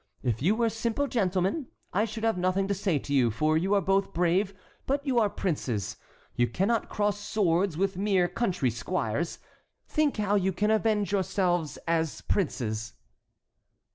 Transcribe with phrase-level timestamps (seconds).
[0.23, 3.75] If you were simple gentlemen, I should have nothing to say to you, for you
[3.75, 4.51] are both brave,
[4.87, 5.95] but you are princes,
[6.33, 9.37] you cannot cross swords with mere country squires.
[9.87, 12.93] Think how you can avenge yourselves as princes."